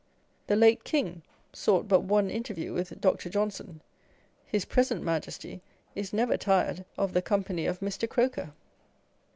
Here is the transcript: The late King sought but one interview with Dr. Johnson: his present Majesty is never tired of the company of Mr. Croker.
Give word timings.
The 0.47 0.55
late 0.55 0.83
King 0.83 1.21
sought 1.53 1.87
but 1.87 1.99
one 2.01 2.31
interview 2.31 2.73
with 2.73 2.99
Dr. 2.99 3.29
Johnson: 3.29 3.81
his 4.47 4.65
present 4.65 5.03
Majesty 5.03 5.61
is 5.93 6.11
never 6.11 6.37
tired 6.37 6.85
of 6.97 7.13
the 7.13 7.21
company 7.21 7.67
of 7.67 7.81
Mr. 7.81 8.09
Croker. 8.09 8.51